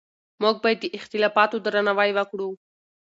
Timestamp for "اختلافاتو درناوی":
0.97-2.11